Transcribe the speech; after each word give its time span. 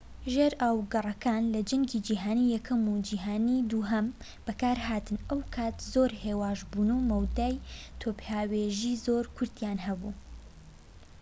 ژێرئاوگەڕەکان 0.33 1.43
لە 1.53 1.61
جەنگی 1.69 2.03
جیهانی 2.07 2.51
یەکەم 2.55 2.81
و 2.81 2.85
جەنگی 2.91 3.05
جیهانی 3.07 3.65
دووەم 3.71 4.07
بەکارهاتن 4.45 5.17
ئەو 5.29 5.39
کات 5.55 5.75
زۆر 5.93 6.11
هێواش 6.23 6.59
بوون 6.71 6.89
و 6.93 7.05
مەودای 7.09 7.55
تۆپهاوێژی 8.01 8.99
زۆر 9.05 9.23
کورتیان 9.35 9.77
هەبوو 9.87 10.11